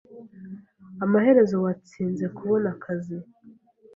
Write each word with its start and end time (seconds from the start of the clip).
Amaherezo 1.05 1.55
watsinze 1.65 2.25
kubona 2.37 2.67
akazi.) 2.75 3.17